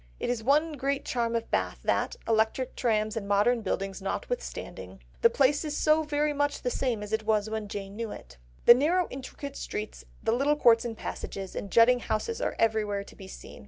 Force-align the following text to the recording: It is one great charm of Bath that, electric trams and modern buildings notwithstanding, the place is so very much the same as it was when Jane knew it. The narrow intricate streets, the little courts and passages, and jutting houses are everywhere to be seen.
It 0.19 0.31
is 0.31 0.41
one 0.43 0.73
great 0.77 1.05
charm 1.05 1.35
of 1.35 1.51
Bath 1.51 1.81
that, 1.83 2.15
electric 2.27 2.75
trams 2.75 3.15
and 3.15 3.27
modern 3.27 3.61
buildings 3.61 4.01
notwithstanding, 4.01 4.99
the 5.21 5.29
place 5.29 5.63
is 5.63 5.77
so 5.77 6.01
very 6.01 6.33
much 6.33 6.63
the 6.63 6.71
same 6.71 7.03
as 7.03 7.13
it 7.13 7.21
was 7.21 7.51
when 7.51 7.67
Jane 7.67 7.95
knew 7.95 8.09
it. 8.09 8.37
The 8.65 8.73
narrow 8.73 9.05
intricate 9.11 9.55
streets, 9.55 10.03
the 10.23 10.31
little 10.31 10.55
courts 10.55 10.85
and 10.85 10.97
passages, 10.97 11.55
and 11.55 11.69
jutting 11.69 11.99
houses 11.99 12.41
are 12.41 12.55
everywhere 12.57 13.03
to 13.03 13.15
be 13.15 13.27
seen. 13.27 13.59